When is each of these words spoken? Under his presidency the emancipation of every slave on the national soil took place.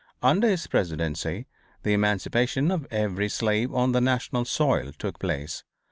Under 0.23 0.47
his 0.49 0.65
presidency 0.65 1.45
the 1.83 1.93
emancipation 1.93 2.71
of 2.71 2.87
every 2.89 3.29
slave 3.29 3.71
on 3.71 3.91
the 3.91 4.01
national 4.01 4.45
soil 4.45 4.91
took 4.97 5.19
place. 5.19 5.63